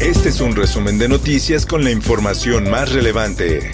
Este 0.00 0.30
es 0.30 0.40
un 0.40 0.56
resumen 0.56 0.96
de 0.96 1.10
noticias 1.10 1.66
con 1.66 1.84
la 1.84 1.90
información 1.90 2.70
más 2.70 2.90
relevante. 2.90 3.70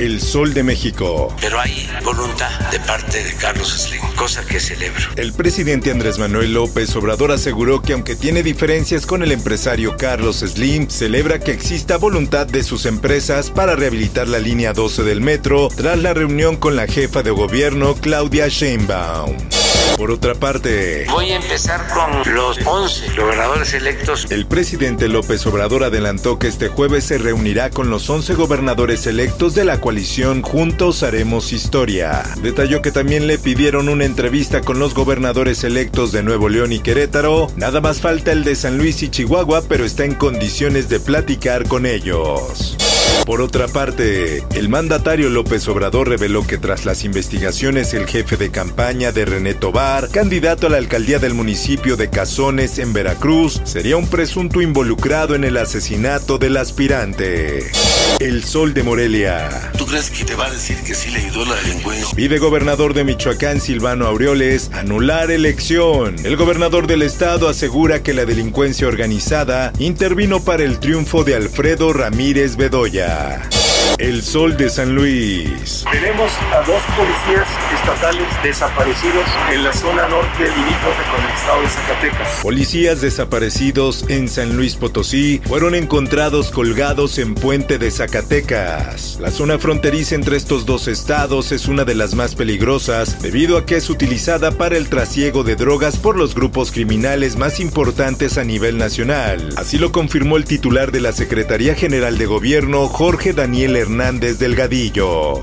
El 0.00 0.20
Sol 0.20 0.52
de 0.52 0.64
México. 0.64 1.32
Pero 1.40 1.60
hay 1.60 1.88
voluntad 2.02 2.50
de 2.72 2.80
parte 2.80 3.22
de 3.22 3.32
Carlos 3.34 3.68
Slim, 3.68 4.02
cosa 4.16 4.44
que 4.44 4.58
celebro. 4.58 5.04
El 5.14 5.32
presidente 5.32 5.92
Andrés 5.92 6.18
Manuel 6.18 6.52
López 6.52 6.96
Obrador 6.96 7.30
aseguró 7.30 7.80
que 7.80 7.92
aunque 7.92 8.16
tiene 8.16 8.42
diferencias 8.42 9.06
con 9.06 9.22
el 9.22 9.30
empresario 9.30 9.96
Carlos 9.96 10.38
Slim, 10.38 10.90
celebra 10.90 11.38
que 11.38 11.52
exista 11.52 11.96
voluntad 11.96 12.48
de 12.48 12.64
sus 12.64 12.84
empresas 12.84 13.50
para 13.50 13.76
rehabilitar 13.76 14.26
la 14.26 14.40
línea 14.40 14.72
12 14.72 15.04
del 15.04 15.20
metro 15.20 15.68
tras 15.68 15.96
la 15.96 16.12
reunión 16.12 16.56
con 16.56 16.74
la 16.74 16.88
jefa 16.88 17.22
de 17.22 17.30
gobierno 17.30 17.94
Claudia 17.94 18.48
Sheinbaum. 18.48 19.36
Por 19.96 20.10
otra 20.12 20.34
parte, 20.34 21.06
Voy 21.10 21.30
a 21.30 21.36
empezar 21.36 21.86
con 21.88 22.34
los 22.34 22.58
11 22.64 23.16
gobernadores 23.16 23.74
electos. 23.74 24.26
el 24.30 24.46
presidente 24.46 25.08
López 25.08 25.44
Obrador 25.46 25.82
adelantó 25.82 26.38
que 26.38 26.46
este 26.46 26.68
jueves 26.68 27.04
se 27.04 27.18
reunirá 27.18 27.70
con 27.70 27.90
los 27.90 28.08
11 28.08 28.34
gobernadores 28.34 29.06
electos 29.06 29.54
de 29.54 29.64
la 29.64 29.80
coalición 29.80 30.42
Juntos 30.42 31.02
Haremos 31.02 31.52
Historia. 31.52 32.22
Detalló 32.42 32.80
que 32.80 32.92
también 32.92 33.26
le 33.26 33.38
pidieron 33.38 33.88
una 33.88 34.04
entrevista 34.04 34.60
con 34.60 34.78
los 34.78 34.94
gobernadores 34.94 35.64
electos 35.64 36.12
de 36.12 36.22
Nuevo 36.22 36.48
León 36.48 36.72
y 36.72 36.78
Querétaro. 36.78 37.48
Nada 37.56 37.80
más 37.80 38.00
falta 38.00 38.30
el 38.30 38.44
de 38.44 38.54
San 38.54 38.78
Luis 38.78 39.02
y 39.02 39.08
Chihuahua, 39.08 39.62
pero 39.68 39.84
está 39.84 40.04
en 40.04 40.14
condiciones 40.14 40.88
de 40.88 41.00
platicar 41.00 41.66
con 41.66 41.86
ellos. 41.86 42.76
Por 43.26 43.42
otra 43.42 43.68
parte, 43.68 44.42
el 44.54 44.68
mandatario 44.70 45.28
López 45.28 45.68
Obrador 45.68 46.08
reveló 46.08 46.46
que 46.46 46.56
tras 46.56 46.86
las 46.86 47.04
investigaciones 47.04 47.92
el 47.92 48.06
jefe 48.06 48.36
de 48.38 48.50
campaña 48.50 49.12
de 49.12 49.26
René 49.26 49.52
Tobar, 49.54 50.08
candidato 50.08 50.66
a 50.66 50.70
la 50.70 50.78
alcaldía 50.78 51.18
del 51.18 51.34
municipio 51.34 51.96
de 51.96 52.08
Cazones 52.08 52.78
en 52.78 52.92
Veracruz, 52.92 53.60
sería 53.64 53.96
un 53.98 54.08
presunto 54.08 54.62
involucrado 54.62 55.34
en 55.34 55.44
el 55.44 55.58
asesinato 55.58 56.38
del 56.38 56.56
aspirante. 56.56 57.70
El 58.20 58.42
Sol 58.42 58.74
de 58.74 58.82
Morelia. 58.82 59.72
¿Tú 59.76 59.86
crees 59.86 60.10
que 60.10 60.24
te 60.24 60.34
va 60.34 60.46
a 60.46 60.50
decir 60.50 60.76
que 60.78 60.94
sí 60.94 61.10
le 61.10 61.20
ayudó 61.20 61.44
la 61.44 61.54
delincuencia? 61.54 62.16
Pide 62.16 62.38
gobernador 62.38 62.94
de 62.94 63.04
Michoacán, 63.04 63.60
Silvano 63.60 64.06
Aureoles, 64.06 64.70
anular 64.72 65.30
elección. 65.30 66.16
El 66.24 66.36
gobernador 66.36 66.88
del 66.88 67.02
estado 67.02 67.48
asegura 67.48 68.02
que 68.02 68.14
la 68.14 68.24
delincuencia 68.24 68.88
organizada 68.88 69.72
intervino 69.78 70.40
para 70.40 70.64
el 70.64 70.80
triunfo 70.80 71.22
de 71.22 71.36
Alfredo 71.36 71.92
Ramírez 71.92 72.56
Bedoya. 72.56 72.97
El 73.98 74.22
Sol 74.22 74.56
de 74.56 74.68
San 74.68 74.96
Luis. 74.96 75.84
Tenemos 75.88 76.32
a 76.52 76.62
dos 76.62 76.82
policías 76.96 77.46
estatales 77.88 78.28
desaparecidos 78.42 79.24
en 79.50 79.64
la 79.64 79.72
zona 79.72 80.06
norte 80.08 80.44
limítrofe 80.44 81.02
con 81.10 81.24
el 81.24 81.32
estado 81.34 81.62
de 81.62 81.68
Zacatecas. 81.68 82.40
Policías 82.42 83.00
desaparecidos 83.00 84.04
en 84.08 84.28
San 84.28 84.56
Luis 84.56 84.74
Potosí 84.74 85.40
fueron 85.46 85.74
encontrados 85.74 86.50
colgados 86.50 87.16
en 87.16 87.34
Puente 87.34 87.78
de 87.78 87.90
Zacatecas. 87.90 89.18
La 89.20 89.30
zona 89.30 89.58
fronteriza 89.58 90.14
entre 90.14 90.36
estos 90.36 90.66
dos 90.66 90.86
estados 90.86 91.50
es 91.50 91.66
una 91.66 91.84
de 91.84 91.94
las 91.94 92.14
más 92.14 92.34
peligrosas 92.34 93.22
debido 93.22 93.56
a 93.56 93.64
que 93.64 93.76
es 93.76 93.88
utilizada 93.88 94.50
para 94.50 94.76
el 94.76 94.90
trasiego 94.90 95.42
de 95.42 95.56
drogas 95.56 95.96
por 95.96 96.18
los 96.18 96.34
grupos 96.34 96.70
criminales 96.72 97.36
más 97.36 97.58
importantes 97.58 98.36
a 98.36 98.44
nivel 98.44 98.76
nacional. 98.76 99.54
Así 99.56 99.78
lo 99.78 99.92
confirmó 99.92 100.36
el 100.36 100.44
titular 100.44 100.92
de 100.92 101.00
la 101.00 101.12
Secretaría 101.12 101.74
General 101.74 102.18
de 102.18 102.26
Gobierno, 102.26 102.86
Jorge 102.86 103.32
Daniel 103.32 103.76
Hernández 103.76 104.38
Delgadillo. 104.38 105.42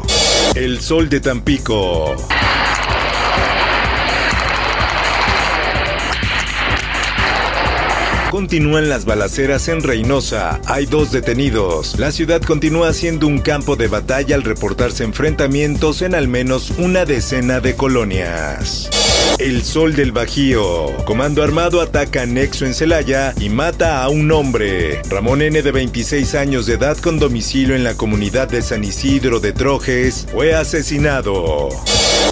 El 0.54 0.80
Sol 0.80 1.10
de 1.10 1.20
Tampico. 1.20 2.16
Continúan 8.36 8.90
las 8.90 9.06
balaceras 9.06 9.70
en 9.70 9.82
Reynosa. 9.82 10.60
Hay 10.66 10.86
dos 10.86 11.12
detenidos. 11.12 11.98
La 11.98 12.12
ciudad 12.12 12.42
continúa 12.42 12.92
siendo 12.92 13.28
un 13.28 13.40
campo 13.40 13.78
de 13.78 13.88
batalla 13.88 14.36
al 14.36 14.44
reportarse 14.44 15.06
enfrentamientos 15.06 16.02
en 16.02 16.14
al 16.14 16.28
menos 16.28 16.72
una 16.78 17.06
decena 17.06 17.62
de 17.62 17.78
colonias. 17.78 18.90
El 19.38 19.64
Sol 19.64 19.96
del 19.96 20.12
Bajío. 20.12 20.96
Comando 21.06 21.44
armado 21.44 21.82
ataca 21.82 22.22
a 22.22 22.26
Nexo 22.26 22.66
en 22.66 22.74
Celaya 22.74 23.34
y 23.40 23.50
mata 23.50 24.02
a 24.02 24.10
un 24.10 24.32
hombre. 24.32 25.02
Ramón 25.10 25.42
N. 25.42 25.62
de 25.62 25.72
26 25.72 26.36
años 26.36 26.66
de 26.66 26.76
edad 26.76 26.98
con 26.98 27.20
domicilio 27.20 27.76
en 27.76 27.84
la 27.84 27.96
comunidad 27.96 28.48
de 28.48 28.62
San 28.62 28.84
Isidro 28.84 29.40
de 29.40 29.52
Trojes 29.52 30.28
fue 30.32 30.56
asesinado. 30.56 31.70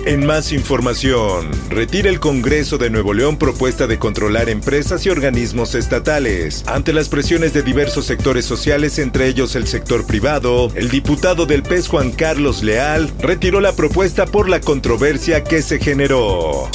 En 0.06 0.26
más 0.26 0.52
información, 0.52 1.50
retira 1.70 2.10
el 2.10 2.20
Congreso 2.20 2.78
de 2.78 2.90
Nuevo 2.90 3.14
León 3.14 3.38
propuesta 3.38 3.88
de 3.88 4.00
controlar 4.00 4.50
empresas 4.50 5.06
y 5.06 5.10
organismos 5.10 5.76
estatales. 5.76 6.64
Ante 6.68 6.92
las 6.92 7.08
presiones 7.10 7.54
de 7.54 7.64
diversos 7.64 8.06
sectores 8.06 8.44
sociales, 8.44 9.00
entre 9.00 9.28
ellos 9.28 9.56
el 9.56 9.68
sector 9.68 10.06
privado, 10.06 10.72
el 10.76 10.90
diputado 10.90 11.46
del 11.46 11.64
PES 11.64 11.88
Juan 11.88 12.12
Carlos 12.12 12.64
Leal 12.64 13.12
retiró 13.20 13.62
la 13.62 13.74
propuesta 13.74 14.26
por 14.26 14.50
la 14.50 14.60
controversia 14.60 15.44
que 15.44 15.62
se 15.62 15.80
generó. 15.80 16.70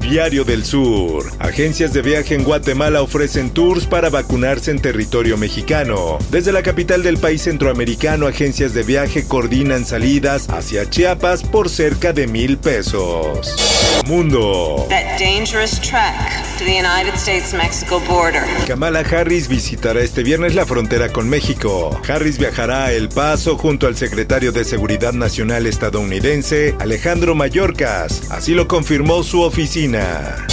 Diario 0.00 0.44
del 0.44 0.64
Sur. 0.64 1.30
Agencias 1.38 1.92
de 1.92 2.02
viaje 2.02 2.34
en 2.34 2.44
Guatemala 2.44 3.02
ofrecen 3.02 3.50
tours 3.50 3.86
para 3.86 4.10
vacunarse 4.10 4.70
en 4.70 4.80
territorio 4.80 5.36
mexicano. 5.36 6.18
Desde 6.30 6.52
la 6.52 6.62
capital 6.62 7.02
del 7.02 7.18
país 7.18 7.42
centroamericano, 7.42 8.26
agencias 8.26 8.74
de 8.74 8.82
viaje 8.82 9.26
coordinan 9.26 9.84
salidas 9.84 10.48
hacia 10.50 10.88
Chiapas 10.88 11.42
por 11.44 11.68
cerca 11.68 12.12
de 12.12 12.26
mil 12.26 12.58
pesos. 12.58 13.79
Mundo. 14.06 14.86
that 14.88 15.18
dangerous 15.18 15.78
trek 15.80 16.14
to 16.58 16.64
the 16.64 16.74
United 16.74 17.16
States-Mexico 17.16 18.00
border. 18.08 18.44
Kamala 18.66 19.00
Harris 19.00 19.48
visitará 19.48 20.00
este 20.00 20.22
viernes 20.22 20.54
la 20.54 20.66
frontera 20.66 21.12
con 21.12 21.28
México. 21.28 22.00
Harris 22.08 22.38
viajará 22.38 22.86
a 22.86 22.92
El 22.92 23.08
Paso 23.08 23.56
junto 23.56 23.86
al 23.86 23.96
secretario 23.96 24.52
de 24.52 24.64
Seguridad 24.64 25.12
Nacional 25.12 25.66
estadounidense, 25.66 26.74
Alejandro 26.80 27.34
Mayorkas. 27.34 28.30
Así 28.30 28.54
lo 28.54 28.66
confirmó 28.68 29.22
su 29.22 29.42
oficina. 29.42 30.46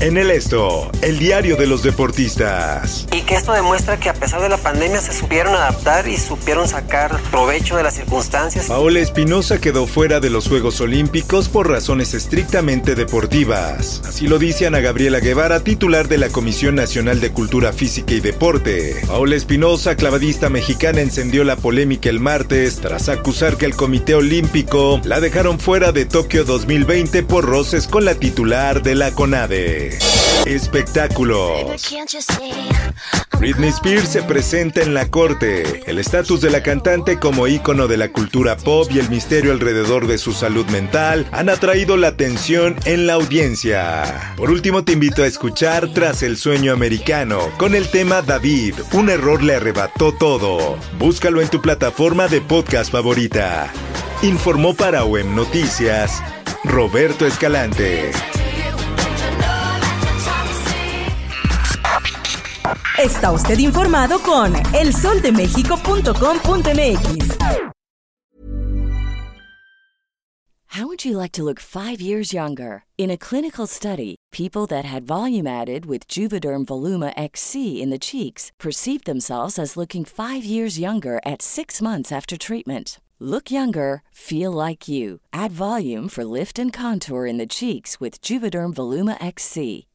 En 0.00 0.16
el 0.16 0.30
esto, 0.30 0.90
el 1.00 1.18
diario 1.18 1.56
de 1.56 1.66
los 1.66 1.82
deportistas. 1.82 3.06
Y 3.12 3.20
que 3.22 3.36
esto 3.36 3.52
demuestra 3.52 4.00
que 4.00 4.08
pesar 4.22 4.40
de 4.40 4.48
la 4.48 4.56
pandemia 4.56 5.00
se 5.00 5.12
supieron 5.12 5.52
adaptar 5.52 6.06
y 6.06 6.16
supieron 6.16 6.68
sacar 6.68 7.20
provecho 7.32 7.76
de 7.76 7.82
las 7.82 7.94
circunstancias. 7.94 8.66
Paola 8.66 9.00
Espinosa 9.00 9.60
quedó 9.60 9.88
fuera 9.88 10.20
de 10.20 10.30
los 10.30 10.46
Juegos 10.46 10.80
Olímpicos 10.80 11.48
por 11.48 11.68
razones 11.68 12.14
estrictamente 12.14 12.94
deportivas. 12.94 14.00
Así 14.06 14.28
lo 14.28 14.38
dice 14.38 14.68
Ana 14.68 14.78
Gabriela 14.78 15.18
Guevara, 15.18 15.64
titular 15.64 16.06
de 16.06 16.18
la 16.18 16.28
Comisión 16.28 16.76
Nacional 16.76 17.20
de 17.20 17.32
Cultura 17.32 17.72
Física 17.72 18.14
y 18.14 18.20
Deporte. 18.20 18.94
Paola 19.08 19.34
Espinosa, 19.34 19.96
clavadista 19.96 20.48
mexicana, 20.48 21.00
encendió 21.00 21.42
la 21.42 21.56
polémica 21.56 22.08
el 22.08 22.20
martes 22.20 22.76
tras 22.76 23.08
acusar 23.08 23.56
que 23.56 23.66
el 23.66 23.74
Comité 23.74 24.14
Olímpico 24.14 25.00
la 25.02 25.18
dejaron 25.18 25.58
fuera 25.58 25.90
de 25.90 26.04
Tokio 26.04 26.44
2020 26.44 27.24
por 27.24 27.44
roces 27.44 27.88
con 27.88 28.04
la 28.04 28.14
titular 28.14 28.84
de 28.84 28.94
la 28.94 29.10
CONADE. 29.10 29.98
Espectáculos. 30.46 31.90
Britney 33.42 33.70
Spears 33.70 34.11
se 34.12 34.22
presenta 34.22 34.82
en 34.82 34.92
la 34.92 35.08
corte. 35.08 35.84
El 35.86 35.98
estatus 35.98 36.42
de 36.42 36.50
la 36.50 36.62
cantante 36.62 37.18
como 37.18 37.48
ícono 37.48 37.88
de 37.88 37.96
la 37.96 38.12
cultura 38.12 38.58
pop 38.58 38.86
y 38.90 38.98
el 38.98 39.08
misterio 39.08 39.52
alrededor 39.52 40.06
de 40.06 40.18
su 40.18 40.34
salud 40.34 40.66
mental 40.66 41.26
han 41.32 41.48
atraído 41.48 41.96
la 41.96 42.08
atención 42.08 42.76
en 42.84 43.06
la 43.06 43.14
audiencia. 43.14 44.34
Por 44.36 44.50
último, 44.50 44.84
te 44.84 44.92
invito 44.92 45.22
a 45.22 45.26
escuchar 45.26 45.94
Tras 45.94 46.22
el 46.22 46.36
sueño 46.36 46.74
americano 46.74 47.38
con 47.56 47.74
el 47.74 47.88
tema 47.88 48.20
David. 48.20 48.74
Un 48.92 49.08
error 49.08 49.42
le 49.42 49.54
arrebató 49.54 50.12
todo. 50.12 50.76
Búscalo 50.98 51.40
en 51.40 51.48
tu 51.48 51.62
plataforma 51.62 52.28
de 52.28 52.42
podcast 52.42 52.92
favorita. 52.92 53.72
Informó 54.22 54.74
para 54.74 55.04
OEM 55.04 55.34
Noticias 55.34 56.22
Roberto 56.64 57.26
Escalante. 57.26 58.10
Está 63.02 63.32
usted 63.32 63.58
informado 63.58 64.20
con 64.20 64.54
elsoldemexico.com.mx. 64.72 67.36
How 70.66 70.86
would 70.86 71.04
you 71.04 71.18
like 71.18 71.32
to 71.32 71.42
look 71.42 71.58
five 71.58 72.00
years 72.00 72.32
younger? 72.32 72.84
In 72.96 73.10
a 73.10 73.16
clinical 73.16 73.66
study, 73.66 74.14
people 74.30 74.68
that 74.68 74.84
had 74.84 75.04
volume 75.04 75.48
added 75.48 75.84
with 75.84 76.06
Juvederm 76.06 76.64
Voluma 76.64 77.12
XC 77.16 77.82
in 77.82 77.90
the 77.90 77.98
cheeks 77.98 78.52
perceived 78.60 79.04
themselves 79.04 79.58
as 79.58 79.76
looking 79.76 80.04
five 80.04 80.44
years 80.44 80.78
younger 80.78 81.20
at 81.26 81.42
six 81.42 81.82
months 81.82 82.12
after 82.12 82.38
treatment. 82.38 83.00
Look 83.18 83.50
younger, 83.50 84.02
feel 84.12 84.52
like 84.52 84.86
you. 84.86 85.18
Add 85.32 85.50
volume 85.50 86.08
for 86.08 86.24
lift 86.24 86.60
and 86.60 86.72
contour 86.72 87.26
in 87.26 87.38
the 87.38 87.46
cheeks 87.46 87.98
with 87.98 88.22
Juvederm 88.22 88.74
Voluma 88.74 89.16
XC. 89.20 89.88